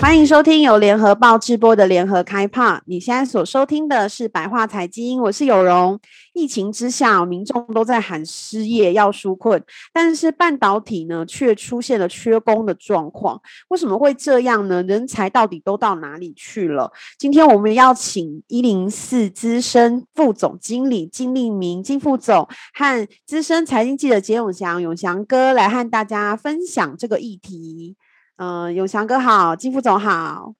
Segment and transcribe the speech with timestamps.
[0.00, 2.80] 欢迎收听由联合报直播的联合开趴。
[2.86, 5.98] 你现在所收听的是白话财经，我是有容。
[6.34, 9.60] 疫情之下，民众都在喊失业要纾困，
[9.92, 13.42] 但是半导体呢却出现了缺工的状况。
[13.70, 14.80] 为什么会这样呢？
[14.84, 16.92] 人才到底都到哪里去了？
[17.18, 27.96] 今天我们要请一零四资深副总经理金立明金副总和资深财经记者简永祥永祥哥来和大家分享这个议题。
[28.38, 30.54] 嗯、呃，永祥哥好，金副总好，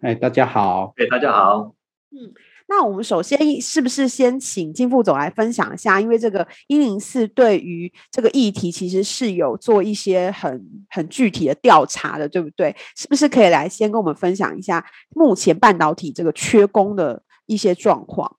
[0.00, 1.74] 哎，大家好，哎，大家好，
[2.12, 2.32] 嗯，
[2.68, 6.00] 那我们首先是不是先请金副总来分享一下？
[6.00, 12.76] 因为这个一零四对于这个议题其实是有做一些很很具体的调查的，对不对？
[12.96, 18.36] 是不是可以来先跟我们分享一下目前半导体这个缺工的一些状况？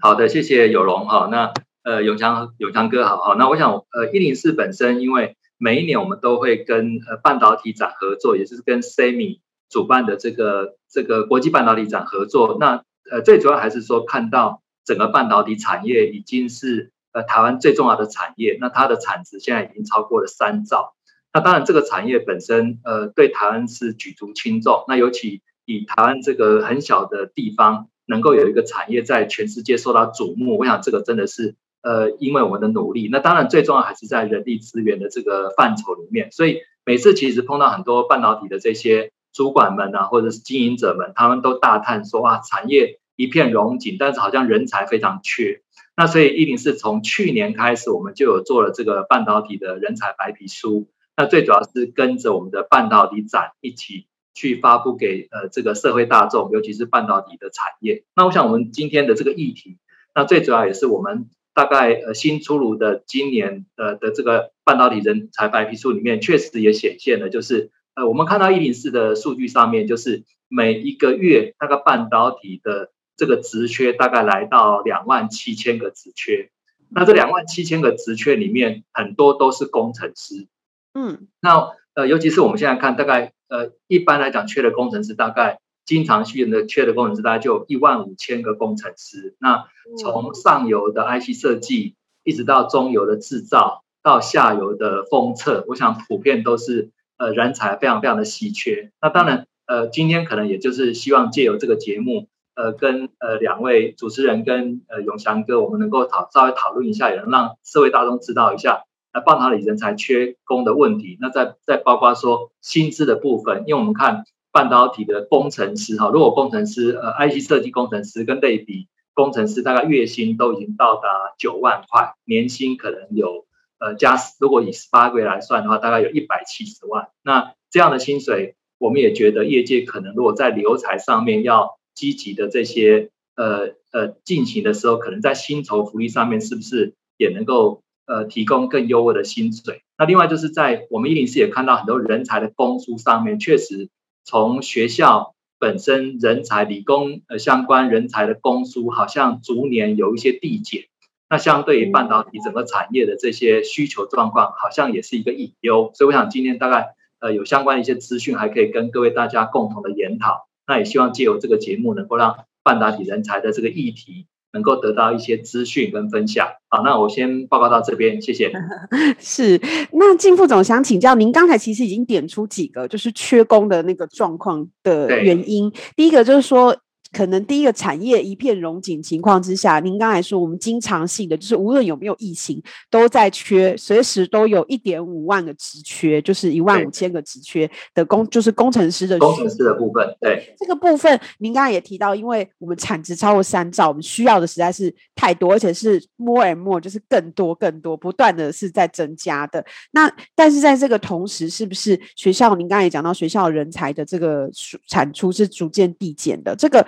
[0.00, 1.28] 好的，谢谢有容哈。
[1.30, 1.52] 那
[1.84, 5.36] 呃，永强永强哥好，好，那我想呃，一零四本身因为。
[5.58, 12.56] 每一年我们都会跟呃半导体展合作，也就是跟 SEMI 主办的这个这个国际半导体展合作。
[12.60, 20.94] 那呃最主要还是说看到整个半导体产业已经是呃台湾最重要的产业，那它的产值现在已经超过了三兆。
[21.32, 24.84] 那当然这个产业本身呃对台湾是举足轻重。
[24.86, 31.56] 那尤其以台湾这个很小的地方能够有一个产业在全世界受到瞩目，我想这个真的是。
[31.80, 36.32] 呃，因为我们的努力，那当然最重要还是在人力资源的这个范畴里面。
[36.32, 45.62] 所以每次其实碰到很多半导体的这些主管们啊，或者是经营者们，他们都大叹说啊，产业一片荣景，但是好像人才非常缺。
[45.96, 50.88] 那所以一零四从去年开始，我们就有做了这个半导体的人才白皮书。
[51.16, 58.04] 那最主要是跟着我们的半导体展一起去发布给呃这个社会大众，尤其是半导体的产业。
[58.16, 59.78] 那我想我们今天的这个议题，
[60.14, 61.30] 那最主要也是我们。
[61.58, 76.50] 大概呃新出炉的今年呃的这个半导体人才白皮书里面，确实也显现了，就是呃我们看到一零四的数据上面，就是每一个月那个半导体的这个职缺大概来到两万七千个职缺，
[76.90, 80.46] 那这两万七千个职缺里面很多都是工程师，
[80.94, 85.58] 嗯，那呃尤其是我们现在看，大概呃一般来讲缺的工程师大概。
[85.88, 89.34] 经常性的缺的工程师大概就有一万五千个工程师。
[89.38, 89.64] 那
[89.98, 98.92] 从上游的 IC 设计，一直到中游的制造，到下游的封测，我想普遍都是呃人才非常非常的稀缺。
[99.00, 108.84] 那当然，呃，今天可能也就是希望借由这个节目，呃，跟呃两位主持人跟呃永祥哥，我们能够讨稍微讨论一下，也能让社会大众知道一下，
[109.14, 111.16] 那，半导体人才缺工的问题。
[111.18, 114.24] 那再再包括说薪资的部分，因为我们看。
[114.50, 123.46] 半导体的工程师哈，如果工程师呃，IC 设计工程师跟类比工程师，大概月薪都已经到达九万块，年薪可能有
[123.78, 127.08] 呃加，如果以十八个月来算的话，大概有一百七十万。
[127.22, 139.82] 那这样的薪水，我们也觉得业界可能如果在留才上面要积极的这些呃呃进行的时候，可能在薪酬福利上面是不是也能够呃提供更优渥的薪水？
[139.98, 143.90] 那另外就是在我们一零四也看到很多人才的供书上面，确实。
[144.28, 150.82] 从学校本身人才、理工呃相关人才的供书，好像逐年有一些递减。
[151.30, 155.92] 那相对于半导体整个产业的这些需求状况，好像也是一个隐忧。
[155.94, 156.88] 所以我想今天大概
[157.20, 160.46] 呃有相关的一些资讯，还可以跟各位大家共同的研讨。
[160.66, 164.26] 那也希望借由这个节目，能够让半导体人才的这个议题。
[164.58, 166.48] 能够得到一些资讯跟分享。
[166.68, 168.52] 好，那我先报告到这边，谢谢。
[169.18, 169.60] 是，
[169.92, 175.72] 那靳副总想请教您，刚才其实已经点出几个就是缺工的那个状况的原因。
[175.94, 176.76] 第一个就是说。
[177.12, 190.06] 可能第一个产业一片荣景情况之下，您刚才说我们经常性的就是无论有没有疫情都在缺，随时都有一点五万个职缺，就是一万五千个职缺的工，就是工程师的工程师的部分。
[190.20, 199.64] 对这个部分，您刚才也提到，因为我们产值超过三兆，我们需要的实在是太多，而且是 more and more，就是更多更多，不断的是在增加的。
[199.92, 202.54] 那但是在这个同时，是不是学校？
[202.54, 204.50] 您刚才也讲到学校人才的这个
[204.86, 206.86] 产出是逐渐递减的，这个。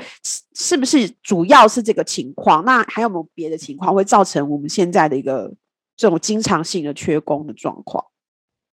[0.55, 2.65] 是不是主要是这个情况？
[2.65, 5.55] 那还有没有别的情况会造成我们现在的一个
[5.97, 8.07] 这种经常性的缺工的状况？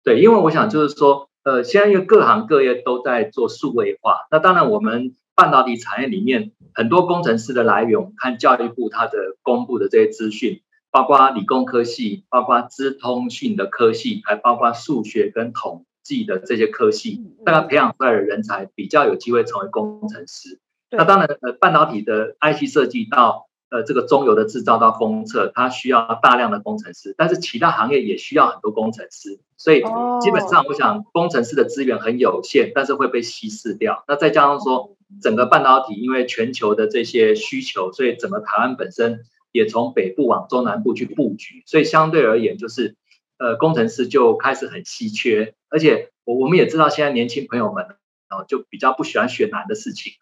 [0.05, 20.61] 对，因为我想就是说，呃，现在因为各行各业都在做数位化，那当然我们半导体产业里面很多工程师的来源，我们看教育部它的公布的这些资讯，包括理工科系，包括资通讯的科系，还包括数学跟统计的这些科系，大概培养出来的人才比较有机会成为工程师。
[20.92, 29.82] 那当然，呃，半导体的 IC 设计到呃这个中游的制造到封测，它需要大量的工程师，但是其他行业也需要很多工程师，所以
[30.20, 34.04] 基本上我想工程师的资源很有限，但是会被稀释掉。
[34.06, 42.96] 那再加上说，整个半导体因为全球的这些需求，所以整个台湾本身也从北部往中南部去布局，所以相对而言就是。
[43.38, 47.86] 呃，工程师就开始很稀缺，而且我我们也知道，现在年轻朋友们
[48.30, 50.12] 哦，就比较不喜欢学难的事情。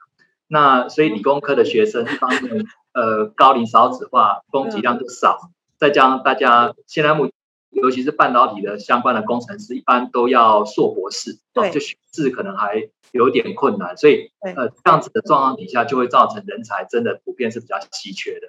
[0.52, 5.38] 那所以理工科的学生一方面，呃，高龄少子化，供给量就少，
[5.78, 7.30] 再加上大家现在目，
[7.70, 18.48] 尤其是半导体的相关的工程师，一般都要硕博士，对，就学制可能还有点困难，所以呃，这样子的状况底下，就会造成人才真的普遍是比较稀缺的。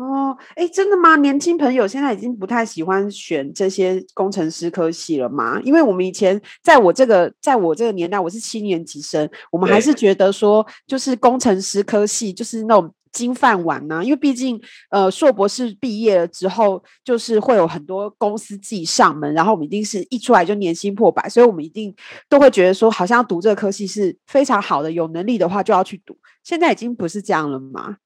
[0.00, 1.14] 哦，哎，真的吗？
[1.16, 5.60] 年轻朋友现在已经不太喜欢选这些工程师科系了吗？
[5.62, 14.02] 因为我们以前在我这个在我这个年代，我是七年级生，我们还是觉得说，就是工程师科系就是那种金饭碗呐、啊。
[14.02, 14.58] 因为毕竟，
[14.88, 21.94] 呃，硕博士毕业了之后，就是会有很多公司自己上门，然后我们一定是一出来就年薪破百，所以我们一定
[22.26, 26.16] 都会觉得说，好像要读这个科系是非常好的，有能力的话就要去读。
[26.42, 27.98] 现在已经不是这样了吗？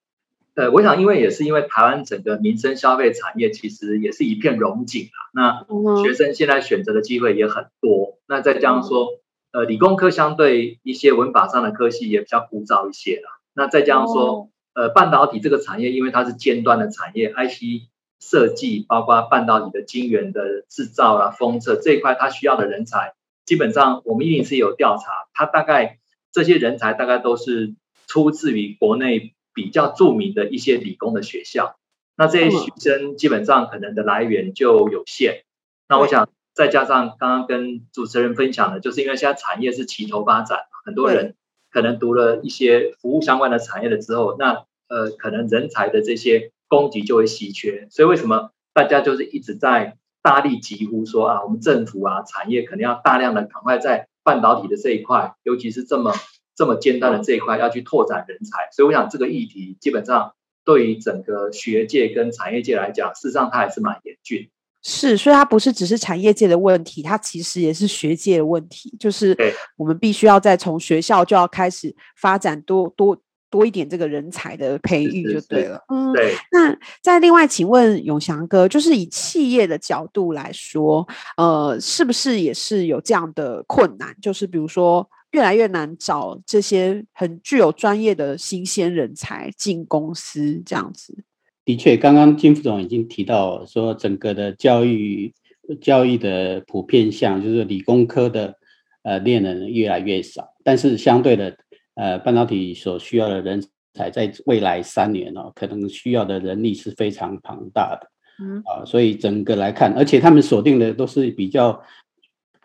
[0.55, 5.19] 呃，我想，因为也是因为台湾整个民生消费产业其实也是一片荣景啊。
[5.35, 8.19] 那学生现在选择的机会也很多。
[8.29, 9.19] 那再加上说，
[9.51, 13.31] 呃，理工科相对一些文法上的科系也比较枯燥一些啦。
[13.53, 17.89] 那再加上说，呃，半导体这个产业，因为它是尖端的产业，IC
[18.21, 23.15] 设计包括半导体的晶圆的制造啊、封测这一块，它需要的人才，
[23.45, 25.99] 基本上我们一定是有调查，它大概
[26.31, 27.75] 这些人才大概都是
[28.07, 29.35] 出自于国内。
[29.55, 31.77] 比较著名的一些理工的学校，
[32.17, 35.45] 那这些学生基本上可能的来源就有限。
[35.89, 41.37] 那我想再加上刚刚跟主持人分享的，就是因为现在产业是齐头发展，很多人
[41.71, 47.87] 可能读了一些服务相关的产业了之后，那呃可能人才的这些供给就会稀缺。
[47.91, 56.13] 所以为什么大家就是一直在大力疾呼说啊，我们政府啊产业可能要大量的赶快在半导体的这一块，尤其是这么。
[56.57, 60.35] 这么尖端的这一块要去拓展人才，所以我想这个议题基本上
[60.65, 64.49] 对于整个学界跟产业界来讲，事实上它还是蛮严峻。
[64.83, 68.95] 是，所以它不是只是产业界的问题，它其实也是学界的问题。
[69.01, 69.37] 就是
[69.77, 73.19] 我们必须要在从学校就要开始发展多多
[73.51, 75.83] 多一点这个人才的培育就对了。
[75.89, 76.35] 嗯，对。
[76.53, 84.15] 那再另外请问永祥哥，就是以企业的角度来说，呃，是不是也是有这样的困难？
[84.23, 85.09] 就是比如说。
[85.35, 91.25] 越来越难找这些很具有专业的新鲜人才进公司，这样子。
[91.65, 95.35] 的确，刚刚金副总已经提到说，整个的教育
[95.81, 98.55] 教育的普遍项就是理工科的
[99.03, 101.57] 呃恋人越来越少，但是相对的
[101.97, 103.61] 呃半导体所需要的人
[103.93, 108.09] 才，在未来三年哦，可能需要的人力是非常庞大的。
[108.39, 111.83] 嗯啊，所以整个来看，而且他们锁定的都是比较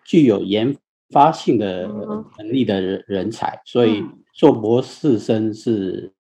[0.05, 0.77] 具有研。
[1.11, 1.87] 发性的
[2.37, 4.03] 能力的人人才，所以
[4.33, 6.13] 做博士生是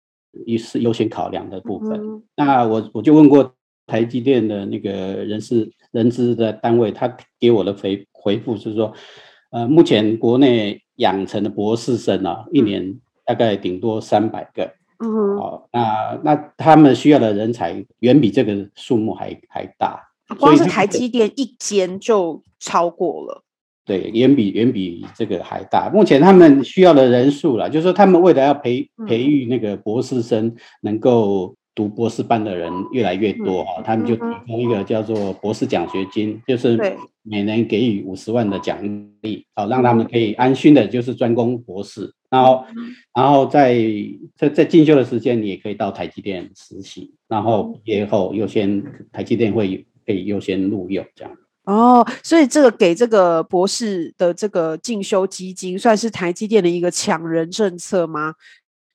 [0.45, 2.23] 一是优先考量的部分。
[2.35, 3.53] 那我我就问过
[3.85, 8.93] 台积电的那个人事人资的单位，他给我的回回复是说，
[9.51, 14.71] 呃，目前国内养成的博士生啊，一年大概顶多三百个。
[14.99, 20.01] 嗯，好，那那他们需要的人才远比这个数目还还大。
[20.39, 23.43] 光是台积电一间就超过了。
[23.87, 25.89] 对，远比远比这个还大。
[25.89, 36.77] 目前他们需要的人数了，就是说他们为了要培培育那个博士生，能够读博士班的人越来越多啊，他们就提供一个叫做博士奖学金，就是
[37.23, 38.77] 每年给予五十万的奖
[39.21, 42.13] 励，好让他们可以安心的，就是专攻博士。
[42.29, 42.65] 然后，
[43.15, 43.81] 然后在
[44.35, 51.31] 在在进修的时间，你也可以到台积电实习，然后毕业后优先台积电会可以优先录用这样。
[51.67, 58.35] 哦，所以这个给这个博士的这个进修基金，算是台积电的一个抢人政策吗？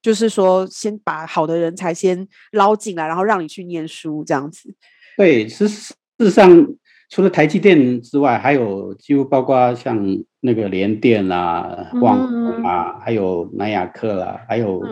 [0.01, 4.75] 就是说，先把好的人才先捞进来，然后让你去念书这样子。
[5.19, 6.67] 对，事事实上，
[7.11, 10.03] 除了台积电之外，还有几乎包括像
[10.41, 14.83] 那个联电啊、旺宏啊，还有南亚科啦，还有。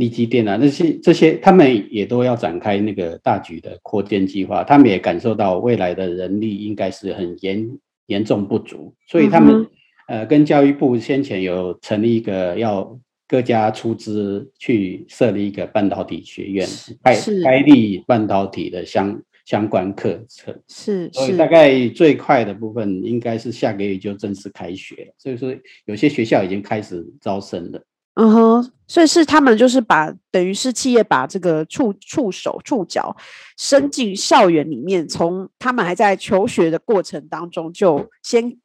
[0.00, 9.60] 嗯力积电啊，那些这些他们也都要展开那个大局的扩建计划，他们也感受到未来的人力应该是很严严重不足，所以他们、
[10.08, 16.66] 嗯、呃跟教育部先前有成立一个要各家出资去设立一个半导体学院，
[17.04, 17.14] 开
[17.44, 20.58] 开立半导体的相相关课程。
[20.66, 25.14] 是，所以大概最快的部分应该是下个月就正式开学了。
[25.18, 25.54] 所以说
[25.84, 27.82] 有些学校已经开始招生了。
[28.14, 33.16] 嗯哼，所以是他们就是把等于是企业把这个触触手触角
[33.56, 38.56] 伸进校园里面，从他们还在求学的过程当中就先。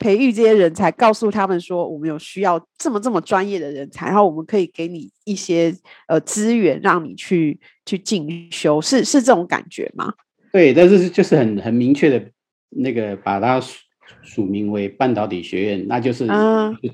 [0.00, 5.74] 培育这些人才，告诉他们说，我们有需要这么这么专业的人才，然后我们可以给你一些
[6.06, 10.14] 呃资源，让你去去进修，是是这种感觉吗？
[10.52, 12.30] 对，但是就是很很明确的，
[12.70, 13.76] 那个把它署
[14.22, 16.28] 署名为半导体学院，那就是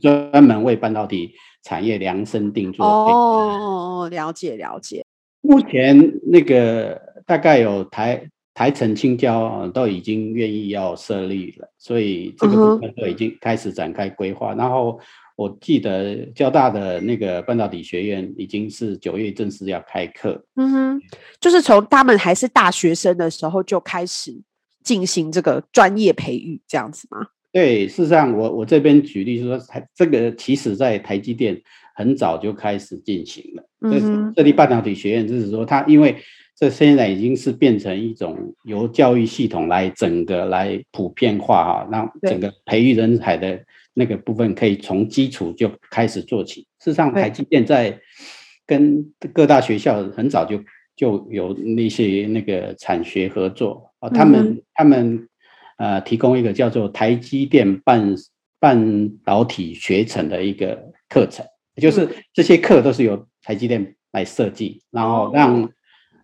[0.00, 1.34] 专门为半导体
[1.64, 2.86] 产业量身定做。
[2.86, 5.04] 哦，了解了解。
[5.40, 8.30] 目前那个大概有台。
[8.56, 14.54] 台城青椒都已经愿意要设立了，所以这个部分都已经开始展开规划。
[14.54, 14.58] Uh.
[14.58, 15.00] 然后
[15.34, 20.40] 我记得交大的那个半导体学院已经是九月正式要开课。
[20.54, 21.02] 嗯哼，
[21.40, 24.40] 就是从他们还是大学生的时候就开始
[24.84, 27.26] 进行这个专业培育，这样子吗？
[27.54, 31.58] 对，事实上我我这边举例说，台这个其实在台积电
[31.94, 33.68] 很早就开始进行了。
[33.80, 36.16] 嗯哼，设立半导体学院就是说，它因为。
[36.56, 43.60] 这现在已经是变成一种由教育系统来整个来普遍化哈，让整个培育人才的
[43.92, 46.60] 那个部分可以从基础就开始做起。
[46.78, 47.98] 事实上，台积电在
[48.64, 50.62] 跟各大学校很早就
[50.94, 55.28] 就有那些那个产学合作啊，他们他们
[55.76, 58.14] 呃提供一个叫做台积电半
[58.58, 61.44] 半导体学程的一个课程，
[61.76, 65.70] 就是这些课都是由台积电来设计，然后让。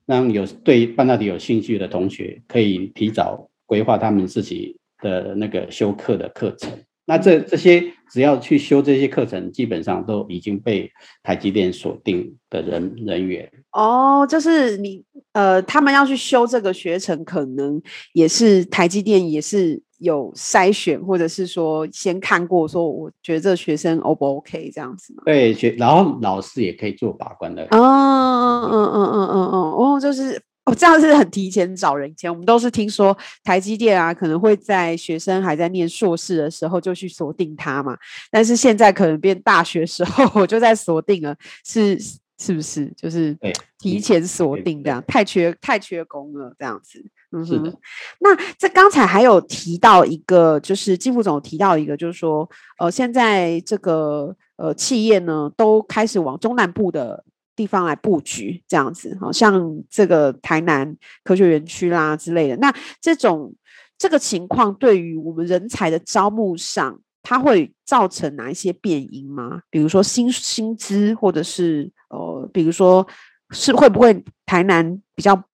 [0.07, 6.77] 让有对半导体有兴趣的同学可以提早规划他们自己的那个修课的课程。
[7.11, 10.89] 那这这些只要去修这些课程，基本上都已经被
[11.25, 13.51] 台积电锁定的人人员。
[13.73, 15.03] 哦，就是你
[15.33, 19.83] 呃，他们要去修这个学程，可能也是台积电也是。
[20.01, 25.23] 有筛选，或者是说先看过，说我觉得这学生 O 不 OK 这样子吗？
[25.27, 27.65] 对，学然后老师也可以做把关的。
[27.65, 30.41] 哦，嗯嗯嗯嗯嗯嗯，哦，就是
[30.71, 32.09] 哦，这样是很提前找人。
[32.09, 37.97] 以前我们都是听说台积电啊，可能会在学生还在念硕士的时候就去锁定他嘛，
[38.31, 41.35] 但是现在可能变大学时候 我就在锁定了，
[41.65, 41.99] 是
[42.39, 42.91] 是不是？
[42.97, 43.37] 就是
[43.79, 47.05] 提前锁定这样，太缺太缺工了这样子。
[47.33, 47.73] 嗯，是的。
[48.21, 52.49] 那这刚才还有提到一个，就是金副总提到一个，就是说，
[52.79, 57.25] 呃，现在这个呃企业呢，都开始往中南部的
[57.61, 62.57] 地方来布局，这样子，好像这个台南科学园区啦之类的。
[62.57, 63.55] 那这种
[63.99, 69.61] 这个情况，对于我们人才的招募上，它会造成哪一些变因吗？
[69.69, 73.07] 比如说薪薪资，或者是呃，比如说
[73.51, 75.45] 是会不会台南比较？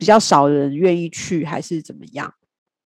[0.00, 2.32] 比较少人愿意去，还是怎么样？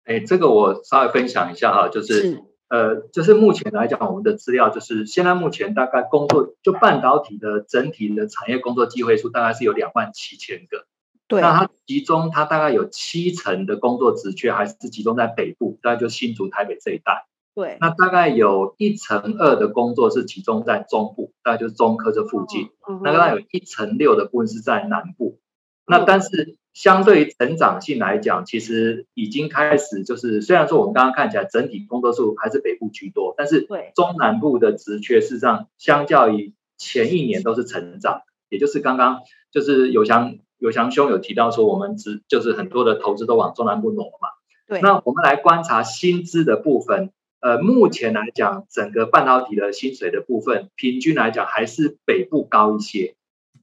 [0.04, 10.86] 哎，这个我稍微分享一下哈，就是，是呃，就是目前来讲，我们的资料就是现在目前大概工作就半导体的整体的产业工作机会数大概是有两万七千个。
[11.26, 17.26] 对，那它集中，它大概有七成的工作职缺还是集中在北部，大概就新竹、台北这一带。
[17.56, 22.70] 对，那大概有一成二的工作是集中在中部，大概就是中科这附近。
[22.88, 25.40] 嗯、那大概有一成六的部分是在南部。
[25.86, 26.56] 嗯、那但是。
[26.72, 44.28] 相对于成长性来讲，其实已经开始就是，虽然说我们刚刚看起来整体工作数还是北部居多，但是中南部的职缺事实上相较于前一年都是成长，也就是刚刚就是有祥有祥兄有提到说，我们只就是很多的投资都往中南部挪嘛。
[44.66, 47.10] 对，那我们来观察薪资的部分，
[47.40, 53.16] 呃，目前来讲，整个半导体的薪水的部分，平均来讲还是北部高一些。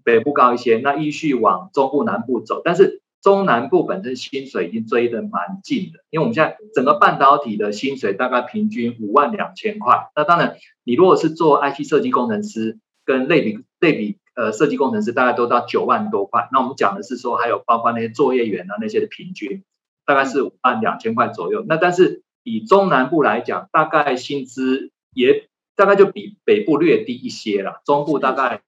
[0.07, 10.07] 北部高一些，那依序往中部、南部走，但是中南部本身薪水已经追得蛮近的，因为我们现在整个半导体的薪水大概平均五万两千块。
[10.15, 16.47] 那当然，你如果是做 IC 设计工程师跟类比类比呃设计工程师，大概都到九万多块。
[16.53, 19.65] 那我们讲的是说，还有包括那些作业员啊那些的平均，
[20.05, 21.65] 大概是五万两千块左右。
[21.67, 28.61] 那但是以中南部来讲，大概薪资也大概就比北部略低一些了，中部大概。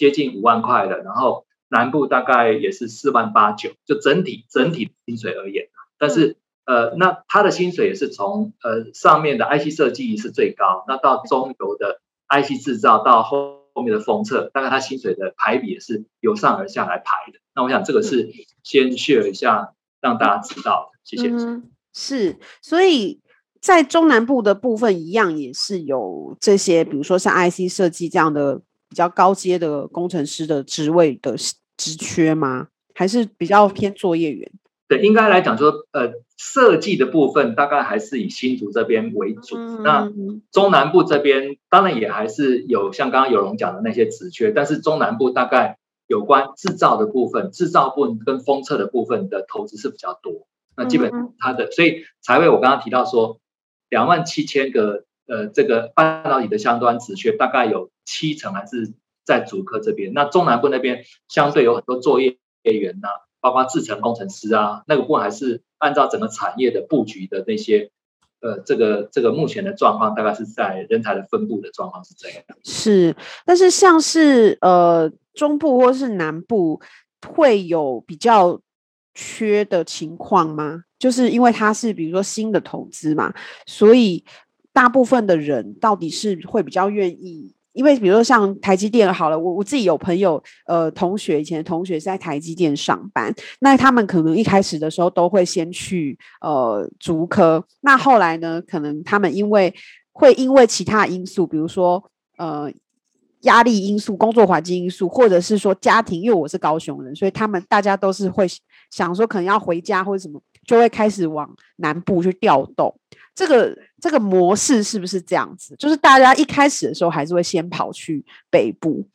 [0.00, 17.38] 接近五万块的，然后南部大概也是四万八九，就整体整体薪水而言，但是呃，那他的薪水也是从呃上面的 IC 设计是最高，那到中游的 IC 制造到后后面的封测，大概他薪水的排比也是由上而下来排的。
[17.54, 20.98] 那我想这个是先 share 一下，让大家知道的。
[21.04, 21.28] 谢谢。
[21.28, 23.20] 嗯，是，所以
[23.60, 28.62] 在中南部的部分一样也是有这些，比如说像 IC 设计这样的。
[28.90, 31.34] 比较高阶的工程师的职位的
[31.78, 32.68] 职缺吗？
[32.94, 34.50] 还是比较偏作业员？
[34.88, 39.56] 对，应该来讲说，呃，设计的部分大概还是以新竹这边为主。
[39.56, 40.12] 嗯、那
[40.50, 45.78] 中南部这边当然也还是有像刚刚有容讲的那些职缺，但是中南部大概
[46.08, 50.48] 有关制造的部分、制造部分跟封测的部分的投资是比较多。
[50.76, 53.38] 那基本它的，所以才会我刚刚提到说，
[53.88, 58.92] 两万七千个呃这个半导体的相关职缺，大概有七成还是
[59.24, 60.12] 在主科这边。
[60.12, 63.30] 那中南部那边相对有很多作业员呐、啊。
[63.42, 67.90] 包括制程工程师啊，那个部分还是按照整个产业的布局的那些，
[68.42, 72.42] 呃，这个这个目前的状况，大概是在人才的分布的状况是这样。
[72.62, 76.82] 是，但是像是呃中部或是南部
[77.26, 78.60] 会有比较
[79.14, 80.84] 缺的情况吗？
[80.98, 83.32] 就是因为它是比如说新的投资嘛，
[83.64, 84.22] 所以
[84.72, 87.54] 大部分的人到底是会比较愿意。
[87.72, 99.72] 因为比如说像台积电好了，我我自己有朋友，呃，同学以前的同学是在台积电上班，那他们可能一开始的时候都会先去呃竹科，那后来呢，可能他们因为
[100.10, 102.02] 会因为其他因素，比如说
[102.38, 102.70] 呃
[103.42, 108.48] 压力因素、工作环境因素，或者是说家庭，因为我是高雄人，所以他们大家都是会
[108.90, 112.92] 想说可能要回家或者什么，就会开始往南部去调动。
[113.40, 115.74] 这个这个模式是不是这样子？
[115.78, 119.06] 就是大家一开始的时候还是会先跑去北部。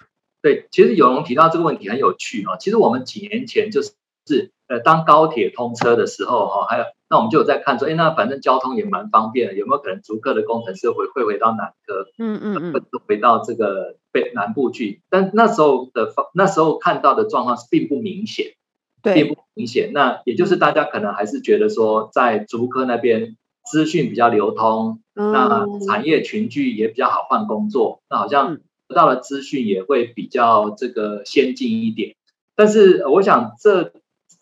[0.41, 2.57] 对，其实有人提到这个问题很有趣哦。
[2.59, 3.91] 其实我们几年前就是
[4.25, 12.07] 是呃，当高铁通车的时候哈，还有那我们就有在看说，哎，那反正交通也蛮方便的，有没有可能竹科的工程师会会回到南科？
[12.17, 15.01] 嗯嗯嗯，回到这个北南部去？
[15.11, 18.55] 但那时候的那时候看到的状况是并不明显，
[19.03, 19.91] 对，并不明显。
[19.93, 23.35] 那也就是大家可能还是觉得说，在竹科那边。
[23.65, 32.15] 资讯比较流通，那产业群聚也比较好换工作，那好像得到的资讯也会比较这个先进一点。
[32.55, 33.93] 但是我想这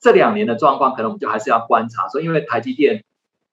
[0.02, 3.06] 这两年的状况，可能我们就还是要观察说，因为台积电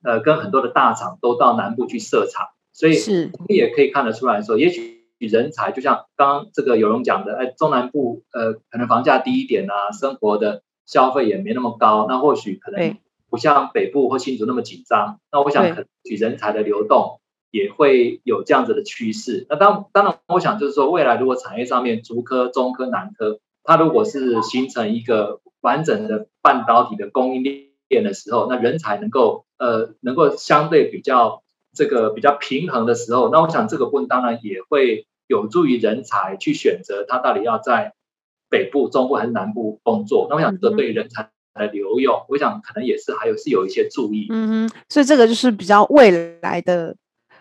[0.03, 2.95] 呃跟很多的大厂都到南部去设厂，所以
[3.33, 12.97] 我们也可以看得出来说，也许人才就像刚刚这个有容讲的，哎，中南部呃可能房价低一点啊，生活的消费也没那么高，那或许可能。
[13.31, 15.87] 不像北部或新竹那么紧张，那我想可能
[16.19, 17.21] 人才的流动
[17.53, 19.47] 也会有这样子的趋势。
[19.49, 27.45] 那当当然，我想就是说，未来如果产业上面竹科、中科、南科，它如果是形成一个完整的半导体的供应
[27.89, 37.95] 链的时候，那人才能够呃能够相对比较这个比较平衡的时候，那我想这个部分当然也会有助于人才去选择他到底要在
[38.49, 40.27] 北部、中部还是南部工作。
[40.29, 41.31] 那我想这对人才。
[41.55, 46.11] 来留用，我想可能也是还有是有一些注意，嗯哼，所以这个就是比较未
[46.41, 46.97] 来的，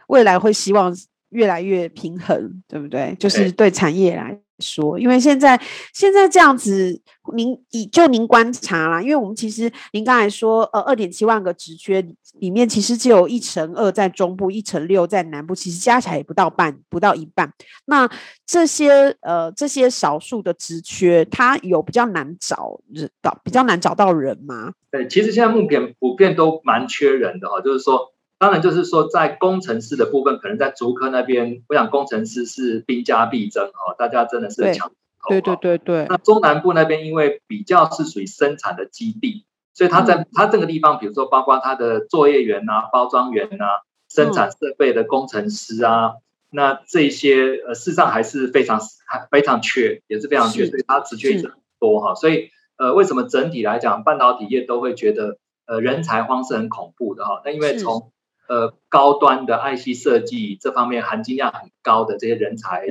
[0.08, 0.96] 未来会希望
[1.30, 3.16] 越来越平衡，对不对？
[3.20, 5.60] 就是对产业来说，因为现在
[5.94, 7.02] 现在这样子，
[7.34, 12.02] 您以就您观察啦，因为我们其实您刚才说，呃，二点七万个职缺
[12.40, 17.52] 里面，其实只有一成二在中部，一成六在南部，其实加起来也不到半，不到一半。
[17.86, 18.10] 那
[18.46, 24.74] 这些呃这些少数的职缺，它有比较难找人到，比较难找到人吗？
[24.92, 34.92] 对，其实现在目前普遍都蛮缺人的哈，就是说，当然就是说在工程师的部分，可能在竹科那边，我想工程师是兵家必争哦，大家真的是抢。
[35.28, 36.08] 对对对对。
[36.10, 39.46] 那中南部那边因为比较是属于生产的基地。
[39.76, 46.16] 所以他在他这个地方，比如说包括他的作业员啊、包装员啊、生产设备的工程师啊，
[46.52, 52.14] 那这些呃事实上还是非常还非常缺，也是非常缺，所以它职缺一直很多哈。
[52.14, 57.42] 所以呃，为什么整体来讲，半导体业都会觉得呃人才荒是很恐怖的哈？
[57.46, 58.12] 那因为从
[58.50, 62.86] 呃高端的 IC 设计这方面含金量很高的这些人才，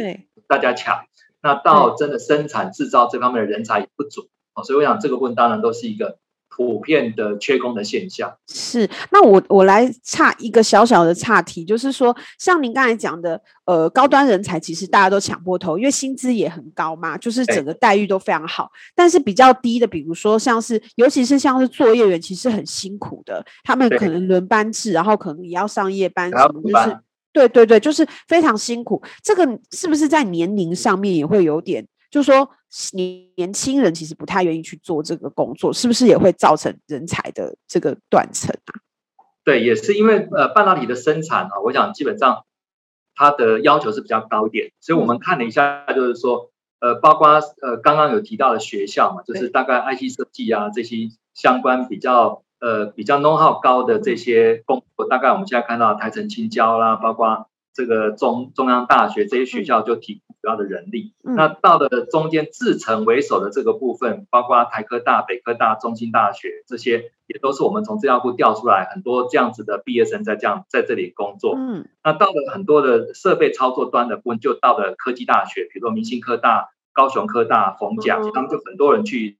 [0.47, 1.05] 大家抢，
[1.43, 4.31] 那到真的生产制造这方面的人才也不足，
[4.65, 6.19] 所以我想这个部分当然都是一个。
[6.49, 18.71] 普遍的缺工的现象是，那我我来岔一个小小的岔题，就是说，像您刚才讲的，呃，高端人才其实大家都抢破头，因为薪资也很高嘛，就是整个待遇都非常好。
[18.95, 26.99] 但是比较低的，比如说像是，尤其是像是作业员，其实很辛苦的，他们可能轮班制，然后可能也要上夜班，什么就是，
[27.33, 29.01] 对对对，就是非常辛苦。
[29.23, 31.87] 这个是不是在年龄上面也会有点？
[32.11, 32.51] 就是说，
[32.93, 38.81] 年年轻人其实不太愿意去做这个工作，是不是也会造成人才的这个断层啊？
[39.45, 42.45] 对，也是因为呃，半导体的生产啊，我想基本上
[43.15, 46.51] 它的要求是比较高一点，所以我们看了一下，就是说，
[46.81, 47.29] 呃，包括
[47.63, 57.49] 呃刚刚有提到的学校嘛，就是大概 IC 设计啊这些相关比较呃比较 know-how 高的这些工作，大概我们现在看到台城青交啦，包括
[57.79, 61.15] 这个中中央大学这些学校就提供主要的人力。
[61.23, 71.55] 嗯、那到了中间自成为首的这个部分，包括台科大、北科大、中兴大学这些，也都是我们从资料库调出来很多这样子的毕业生在这样在这里工作。
[71.57, 79.39] 嗯，那到了很多的设备操作端的部分，就到了科技大学，比如说明星科大、高雄科大、逢甲，他们就很多人去。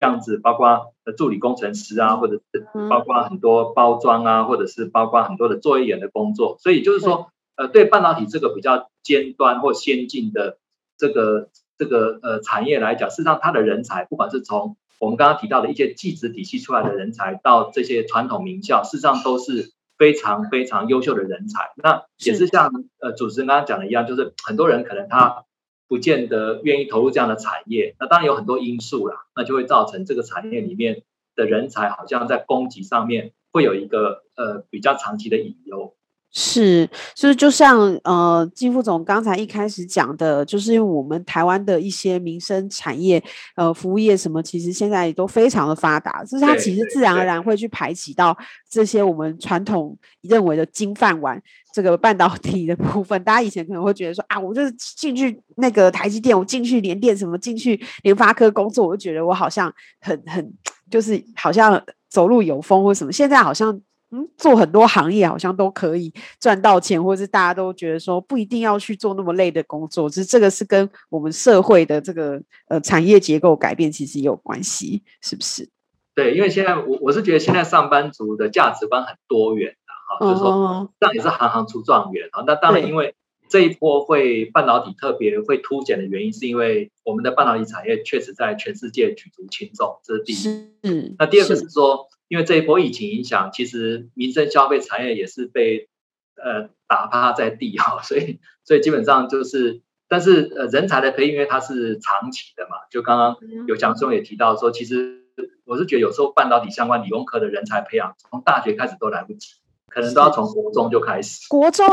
[0.00, 6.56] 这样子，包括呃助理工程师啊，或者是包括很多包装啊，或者是包括很多的作业员的工作。
[6.58, 10.58] 所以就是说，呃，对半导体这个比较尖端或先进的
[10.96, 21.72] 这个这个呃产业来讲，事实上它的人才，不管是从我们刚刚提到的一些技职体系出来的人才，到这些传统名校，事实上都是非常非常优秀的人才。
[21.76, 25.44] 那也是像呃主持人刚刚讲的一样，就是很多人可能他。
[25.88, 31.02] 不见得愿意投入这样的产业，那当然有很多因素啦，那就会造成这个产业里面
[31.36, 35.94] 的人才好像在供给上面会有一个呃比较长期的隐忧。
[36.32, 43.22] 是，就是就像呃金副总刚才一开始讲的，就是因为我们台湾的一些民生产业，
[43.54, 48.36] 呃服务业什么，其实现在也都非常的发达，就是它其实自然而然会去排挤到
[48.70, 51.40] 这些我们传统认为的金饭碗。
[51.74, 60.52] 这个半导体的部分，大家以前可能会觉得说啊，我就是进去那个台积电，我进去联电什么，进去联发科工作，我就觉得我好像很很
[60.90, 63.10] 就是好像走路有风或什么。
[63.10, 63.80] 现在好像
[64.12, 70.08] 嗯，做很多行业好像都可以赚到钱，或者是大家都觉得说不一定要去做那么累的工作。
[70.08, 75.68] 其实这个是跟我们社会的这个呃产业结构改变其实也有关系，是不是？
[76.14, 80.26] 对，因为现在我我是觉得现在上班族的价值观很多元的哈。
[80.26, 82.44] 就是说，这样也是行行出状元啊。
[82.46, 83.14] 那当然，因为
[83.48, 90.70] 这一波会半导体特别会凸显的原因，是因为我们的半导体产业确实在全世界举足轻重，这是第一。
[90.82, 91.16] 嗯。
[91.18, 95.90] 那第二个是说，因为这一波疫情影响，其实民生消费产业也是被
[96.34, 103.36] 呃打趴在地哈，所以所以基本上就是，但是呃人才的培育，因为它是长期的嘛，就刚刚
[103.68, 105.26] 有讲师也提到说，其实
[105.66, 109.48] 我是觉得有时候半导体相关理工科的人才培养，从大学开始都来不及。
[109.88, 111.86] 可能都要从国中就开始，国中，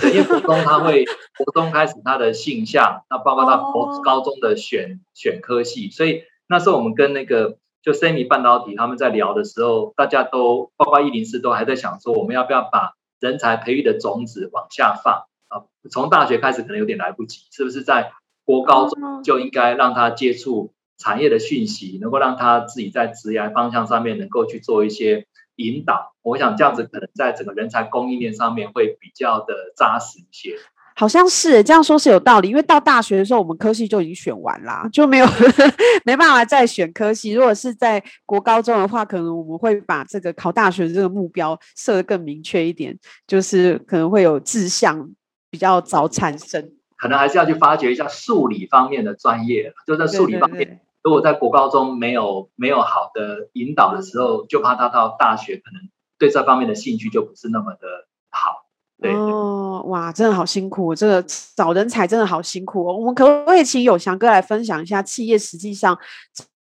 [0.00, 1.04] 对，因为国中他会
[1.36, 15.64] 国中开始他的性向，那包括他国高中的选选科系，所以那时候我们跟那个就 SEMI 半导体他们在聊的时候，大家都包括一零四都还在想说，我们要不要把人才培育的种子往下放啊？
[15.90, 18.12] 从大学开始可能有点来不及，是不是在
[18.44, 25.26] 国高中就应该让他接触产业的讯息，能够让他自己在职业方向上面能够去做一些。
[25.56, 30.56] 引导，我想这样子可能在整个人才供应链上面会比较的扎实一些。
[30.94, 35.26] 好像是这样说是有道理，因为到大学的时候，我们科系就已经选完啦，就没有
[36.06, 37.32] 没办法再选科系。
[37.32, 45.10] 如果是在国高中的话，可能我们会把这个考大学的这个目标设得更明确一点，就是可能会有志向
[45.50, 46.72] 比较早产生。
[46.96, 50.58] 可能还是要去发掘一下数理方面的专业，就在数理方面。
[50.58, 58.63] 对对对如果在国高中没有没有好的引导的时候，就怕他到大学可能对这方面的兴趣就不是那么的好。
[59.02, 61.24] 哦，哇，真的好辛苦，这个
[61.56, 62.96] 找人才真的好辛苦哦。
[62.96, 65.98] 我们可不可以请永祥哥来分享一下企业实际上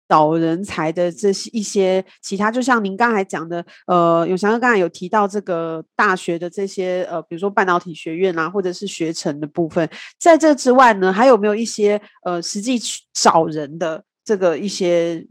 [0.08, 2.50] 找人才的这些一些其他？
[2.50, 14.04] 就像您刚才讲的，呃，永祥哥刚才有提到这个大学的这些呃，比如说半导体学院啊，或者是学程的部分，在这之外呢，还有没有一些呃，实际去找人的？
[14.24, 15.24] 这个一些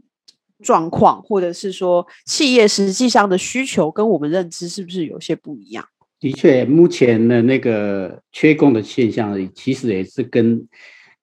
[0.64, 5.86] 状况，或者是说企业实际上的需求，跟我们认知是不是有些不一样？
[6.26, 10.66] 的确，目前的那个缺工的现象，其实也是跟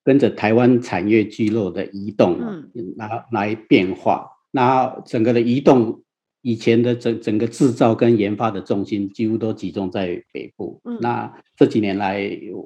[0.01, 4.29] 跟着台湾产业聚落的移动嗯来来变化。
[4.51, 6.01] 那整个的移动，
[6.41, 10.79] 以前的整整个制造跟研发的重心几乎都集中在北部。
[10.85, 12.21] 嗯、那这几年来，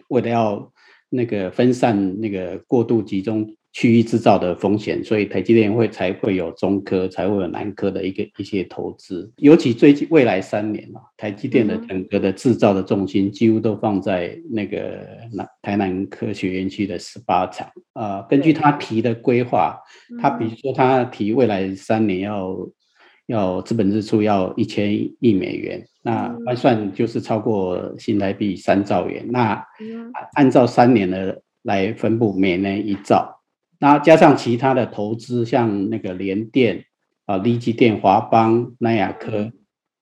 [0.10, 0.71] 为了要
[1.10, 3.56] 那个分散那个过度集中。
[3.78, 9.32] 区域制造的风险，所以台积电会才会有中科，才会有南科的一个一些投资。
[9.38, 17.70] 尤其最近未来三年啊，台积电的整个的制造的重心几乎都放在那个南台南科学园区的十八厂。
[17.94, 19.78] 啊，根据他提的规划，
[20.20, 22.58] 他比如说他提未来三年要
[23.28, 29.24] 要资本支出要一千亿美元，那换算就是超过新台币三兆元。
[29.30, 29.63] 那
[30.34, 33.37] 按照三年的来分布，每年一兆。
[33.80, 36.86] 那加上其他的投资，像那个联电
[37.26, 39.52] 啊、力积电、华邦、南亚科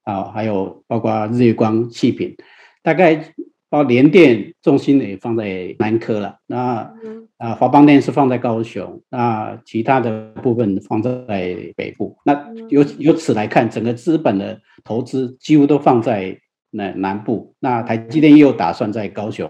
[0.04, 2.36] 啊，还有包括日月光、气品，
[2.84, 3.16] 大概
[3.70, 6.38] 包括联电重心也放在南科了。
[6.46, 6.94] 那
[7.38, 11.12] 啊，华邦电是放在高雄，那其他的部分放在
[11.76, 12.18] 北部。
[12.24, 17.54] 那由由此来看，整个资本的投资几乎都放在那南部。
[17.60, 19.50] 那台积电又打算在高雄。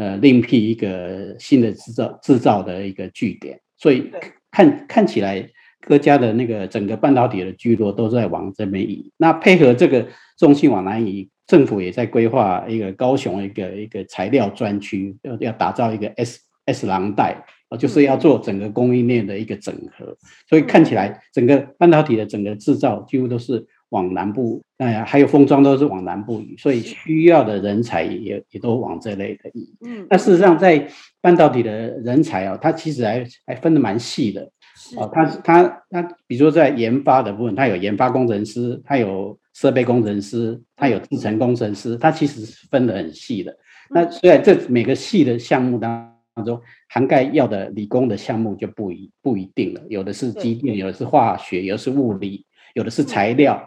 [0.00, 4.10] 呃另辟一个新的制造制造的一个据点，所以
[4.50, 5.46] 看看起来
[5.86, 9.12] 各家的那个整个半导体的聚落都在往这边移。
[9.18, 10.06] 那配合这个
[10.38, 17.44] 重心往南移，政府也在规划一个高雄一个一个材料专区，要要打造一个 S S 廊带。
[17.78, 20.16] 就是要做整个供应链的一个整合，
[20.48, 29.72] 所以看起来整个半导体的整个制造几乎都是往南部，哎，还有封装都是往南部移，所以需要的人才也也都往这类的移。
[29.86, 30.88] 嗯，那事实上在
[31.20, 34.50] 半导体的人才啊，它其实还还分得蛮细的。
[34.96, 43.54] 哦，它它它，比如说在研发的部分，它有研发工程师，它有设备工程师，它有制程工程师，它其实是分得很细的。
[43.90, 46.10] 那虽然这每个细的项目当
[46.46, 53.62] 中，涵盖要的理工的项目就不一不一定了，有的是机电，有的是化学，有的是物理，有的是材料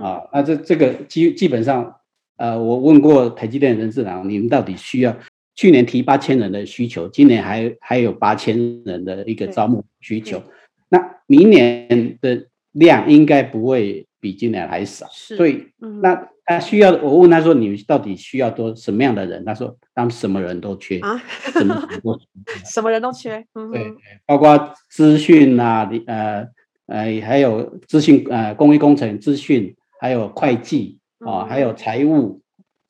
[0.00, 0.22] 啊。
[0.32, 1.94] 那这这个基基本上，
[2.36, 5.16] 呃，我问过台积电的人事长，你们到底需要
[5.54, 10.42] 去年提八千人的需求，今年还还有八千人的一个招募需求，
[10.88, 15.66] 那明年的量应该不会比今年还少，所以
[16.02, 16.28] 那。
[16.48, 22.20] 他需要，我问他说：“你们到底需要多什么样的人？”他说：“他们什么人都缺啊，什么人都
[22.64, 23.44] 什么人都缺。
[23.56, 23.92] 嗯”对，
[24.24, 26.46] 包括资讯啊，呃
[26.86, 32.40] 呃，还有资讯呃，工艺工程、资讯，还有会计啊，还有财务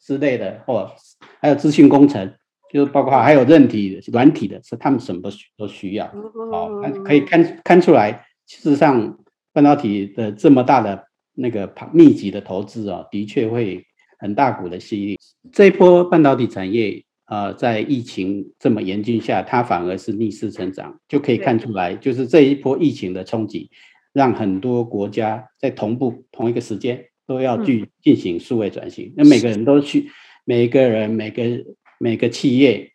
[0.00, 0.90] 之类的，或
[1.40, 2.34] 还有资讯工程，
[2.72, 6.06] 就是包括还有韧体、软体的，是他们什么都需都需要。
[6.52, 9.18] 哦，可以看看出来，事实上
[9.52, 11.04] 半导体的这么大的。
[11.38, 13.84] 那个密集的投资啊，的确会
[14.18, 15.18] 很大股的吸引力。
[15.52, 23.70] 这一波半导体产业啊，在疫情这么严峻下，它反而是逆势成长，就可以看出来，就是这一波疫情的冲击，
[24.12, 29.12] 让很多国家在同步同一个时间都要去进行数位转型。
[29.16, 30.08] 那每个人都去，
[30.44, 31.42] 每个人、每个
[31.98, 32.90] 每个企业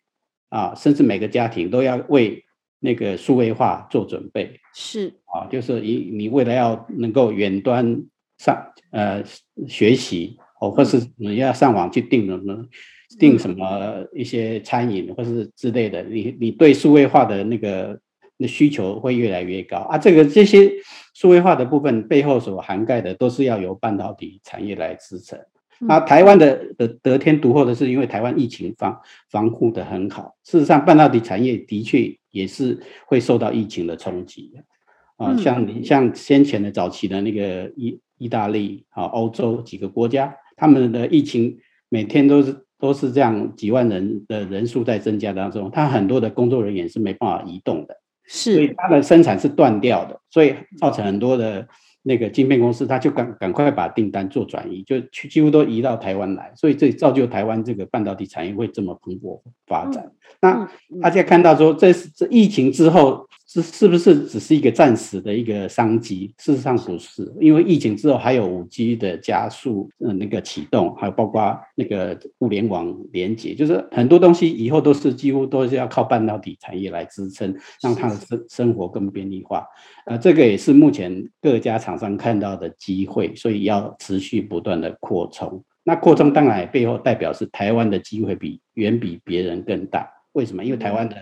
[0.50, 2.44] 啊，甚至每个家庭都要为
[2.80, 4.58] 那个数位化做准备。
[4.74, 8.04] 是啊，就是你你为了要能够远端。
[8.38, 9.22] 上呃
[9.68, 12.66] 学习哦，或是你要上网去订什么
[13.18, 17.98] 订什么一些餐饮或是之类的，你你对数位化的那个
[18.36, 19.98] 那需求会越来越高啊。
[19.98, 20.70] 这个这些
[21.14, 25.38] 数位化的部分背后所涵盖的都是要由半导体产业来支撑。
[25.88, 30.34] 啊，台湾的的得天独厚的是，因为台湾疫情防防护的很好。
[30.44, 35.36] 事实上，半导体产业的确也是会受到疫情的冲击的啊。
[35.36, 38.00] 像你像先前的早期的那个意。
[38.18, 51.68] 意大利啊，欧洲几个国家，他们的疫情每天都是都是这样几万人的人数在增加当中，他很多的工作人员是没办法移动的，是，所以他的生产是断掉的，所以造成很多的
[52.02, 60.10] 那个晶片公司，他就赶赶快把订单做转移，就去几乎都移到台湾来，所以这造就台湾这个半导体产业会这么蓬勃发展。
[60.40, 60.68] 那
[61.00, 63.28] 大家看到说，这是这疫情之后。
[63.52, 66.34] 是是不是只是一个暂时的一个商机？
[66.38, 79.66] 事实上不是，因为疫情之后还有五 G 的加速，嗯，那个启动，还有包括那个物联网连接，就是很多东西以后都是几乎都是要靠半导体产业来支撑，让它的生生活更便利化。
[80.06, 85.62] 呃，这个也是目前各家厂商看到的机会，所以要持续不断的扩充。
[85.84, 90.08] 那扩充当然背后代表是台湾的机会比远比别人更大。
[90.32, 90.64] 为什么？
[90.64, 91.16] 因为台湾的。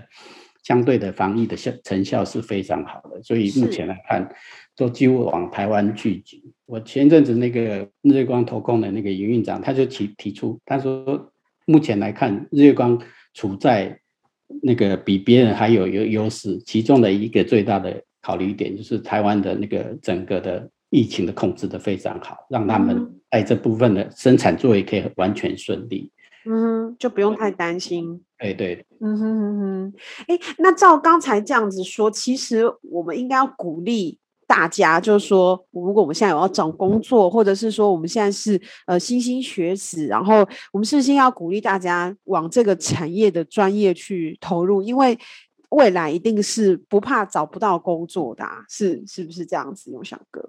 [0.62, 4.28] 相对的防疫的效成效是非常好的，所以目前来看，
[4.76, 6.52] 都几乎往台湾聚集。
[6.66, 11.32] 我前阵子那个日月光投控的那个营运长，他就提提出，他说
[11.66, 13.00] 目前来看，日月光
[13.34, 13.98] 处在
[14.62, 26.10] 那个比别人还有有优势，其中的一个最大的考虑点就是台湾的那个整个的疫情的控制的非常好，让他们在这部分的生产作业可以完全顺利。
[26.46, 28.22] 嗯，就不用太担心。
[28.38, 29.92] 哎对，嗯哼哼哼。
[30.26, 44.82] 哎，那照刚才这样子说，其实我们应该要鼓励大家，就是说，如果我们现在有要找工作，或者是说我们现在是呃新兴学子，然后我们是不是要鼓励大家往这个产业的专业去投入？
[44.82, 45.18] 因为
[45.68, 49.90] 未来一定是不怕找不到工作的啊，是是不是这样子？
[49.92, 50.42] 永祥哥。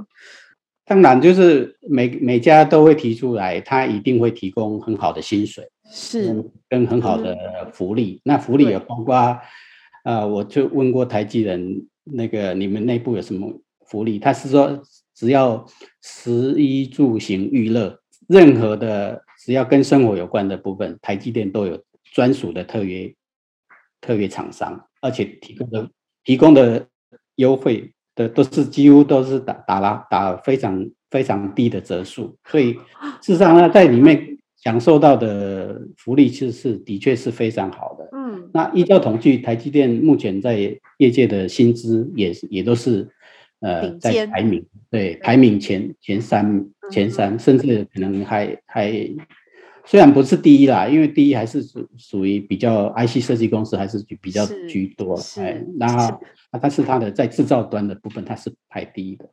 [0.84, 5.70] 当然，就是每每家都会提出来，他一定会提供很好的薪水。
[5.94, 9.42] 是跟很好的福利，嗯、那福利也包括，啊、
[10.06, 14.18] 呃，我就问过台积人，那个你们内部有什么福利？
[14.18, 14.82] 他是说，
[15.14, 15.66] 只要
[16.02, 18.00] 食衣住行娱乐，
[18.30, 23.14] 任何的只要跟生活有关的部分，台积电都有专属的特约
[24.00, 25.90] 特约厂商，而且提供的
[26.24, 26.88] 提供的
[27.36, 32.76] 优惠的都是几乎都是打打了打非常非常低的折数，所以
[33.22, 34.31] 事实上呢，在里面。
[34.64, 38.22] 享受到的福利其实是的确是非常好的，嗯。
[38.32, 40.58] 嗯，那依照统计，台积电目前在
[40.98, 43.10] 业界的薪资也也都是
[43.60, 48.92] 呃在排名，对，排名前前三前三，甚至可能还还
[49.84, 56.22] 虽然不是第一啦，因为第一还是属属于比较 IC 设计公司还是比较居多，哎，然后
[56.62, 59.28] 但是它的在制造端的部分，它是排第一的。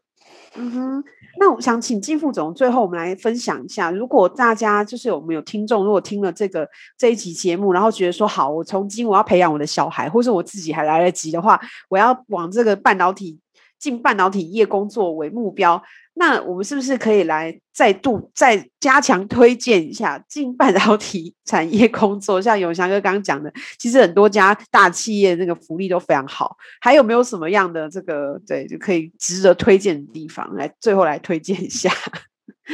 [0.57, 1.05] 嗯哼，
[1.39, 13.39] 那我想请金副总，最后我们来分享一下，如果大家就是我们有听众，如果听了这个这一集节目，然后觉得说好，我从今我要培养我的小孩，或是我自己还来得及的话，我要往这个半导体
[13.79, 15.83] 进半导体业工作为目标。
[16.19, 22.43] 那我们是不是可以来再度再加强推荐一下进半导体产业工作？
[22.43, 26.57] 像永祥哥刚刚讲的，其实很多家大企业那个福利都非常好。
[26.81, 30.53] 还有没有什么样的这个对就可以值得推荐的地方？
[30.57, 31.89] 来最后来推荐一下。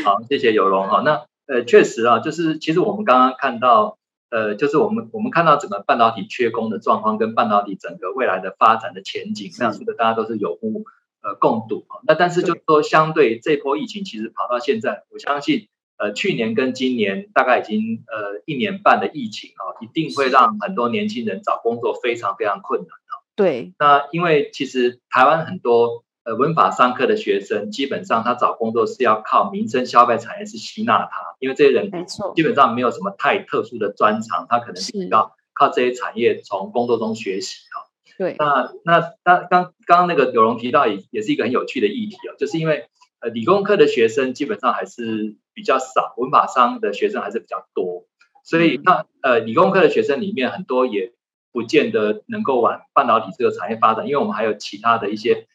[0.02, 1.02] 好，谢谢有容哈。
[1.04, 3.98] 那呃，确实啊，就是其实我们刚刚看到
[4.30, 10.84] 呃，就是我们我们看到整个半导体缺工的状况，跟半导体整个未来的发展的前景，那这个大家都是有目。
[11.24, 23.24] 呃，共睹啊，那但是就是说，相对这波疫情，其实跑到现在，我相信，呃，去年跟今年大概已经呃一年半的疫情啊，一定会让很多年轻人找工作非常非常困难啊。
[23.34, 31.90] 对，那因为其实台湾很多呃文法上课的学生，基本上他找工作是要靠民生消费产业是吸纳他，因为这些人
[32.36, 35.08] 基本上没有什么太特殊的专长，他可能是。
[35.08, 37.83] 要靠这些产业从工作中学习啊。
[38.16, 42.88] 对，那那那刚刚刚那个有容提到也也是一个很有趣的议题哦，就是因为
[43.20, 48.06] 呃理工科的学生基本上还是比较少，文法商的学生还是比较多，
[48.44, 51.12] 所以那呃理工科的学生里面很多也
[51.50, 55.48] 不见得能够往半导体这个产业发展，因为我们还有其他的一些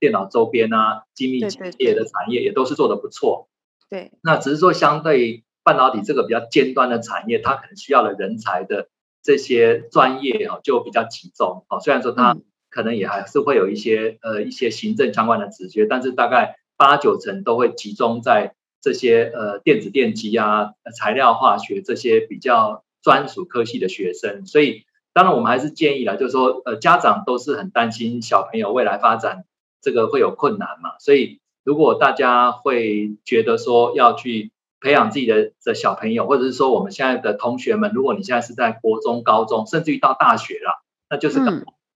[0.00, 3.48] 电脑周边啊、精密机械的产业也都是做得不错。
[3.90, 8.88] 对，那只是说相对半导体这个比较尖端的产业，它可能需要的人才的。
[9.26, 12.36] 这些专业啊就比较集中哦，虽然说他
[12.70, 24.46] 可能也还是会有一些呃一些行政相关的职缺，但是大概八九成都会集中在这些呃电子电机啊、材料化学这些比较专属科系的学生。
[24.46, 29.44] 所以当然我们还是建议啦，就是说呃家长都是很担心小朋友未来发展
[29.82, 34.52] 这个会有困难嘛，所以如果大家会觉得说要去。
[34.86, 41.40] 培养自己的的小朋友，或者是说我们现在的同学们，如果你现在是在国中、高中，甚至于到大学了，那就是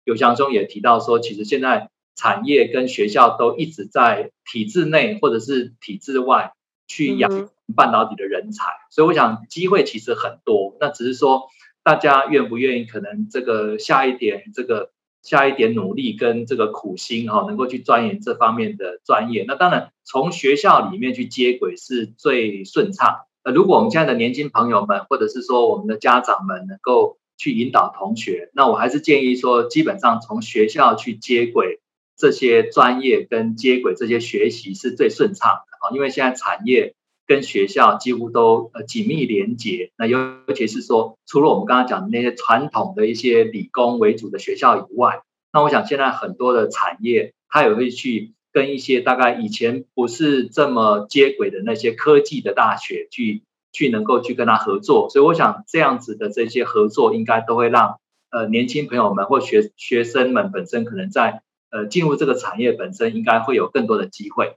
[0.02, 6.52] 有祥兄也提到说，其实现在产业跟学校都一直在体制内或者是体制外
[6.88, 11.44] 去养半导体的人才，所以我想机会其实很多，那只是说
[11.84, 14.90] 大家愿不愿意，可能这个下一点这个。
[15.22, 19.44] 下一点努力跟这个苦心哈，能够去钻研这方面的专业。
[19.46, 23.26] 那当然，从学校里面去接轨是最顺畅。
[23.42, 31.80] 呃，如果我们现在的年轻朋友们，或者是说我们的家长们，能够去引导同学，那我还是建议说，基本上从学校去接轨
[32.16, 36.94] 这些专业跟接轨这些学习是最顺畅的啊，因为现在产业。
[37.30, 40.18] 跟学校几乎都呃紧密连接，那尤
[40.52, 58.00] 其是说，除了我们刚刚讲的那些传统的一些理工为主的学校以外，那我想现在很多的产业，它也会去跟一些大概以前不是这么接轨的那些科技的大学去去能够去跟他合作，所以我想这样子的这些合作，应该都会让
[58.32, 64.56] 呃年轻朋友们或学学生们本身可能在呃进入这个产业本身，应该会有更多的机会。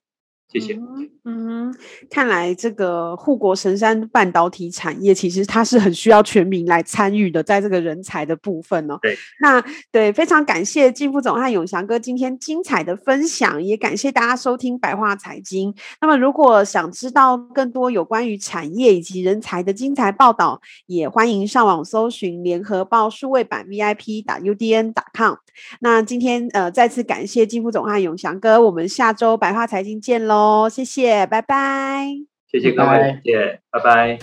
[0.53, 0.79] 谢谢。
[1.25, 1.73] 嗯，
[2.09, 8.99] 看来这个护国神山半导体产业，其实它是很需要全民来参与的，在这个人才的部分哦。
[9.01, 15.73] 对，那对，非常感谢金副总和永祥哥今天精彩的分享，也感谢大家收听白话财经。
[16.01, 25.35] 那么，如果想知道更多有关于产业以及人才的精彩报道，也欢迎上网搜寻联合报数位版 VIP 打 UDN 打 com。
[25.79, 30.42] 那今天呃，再次感谢金副总和永祥哥，我们下周白话财经见喽。
[30.43, 32.05] 哦，谢谢，拜拜。
[32.51, 34.19] 谢谢各位，谢谢，拜拜。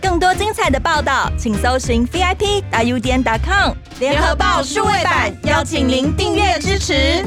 [0.00, 7.22] 更多精彩的报道，请搜寻 VIP 大 U 点 com 联合报数位版，邀请您订阅支持。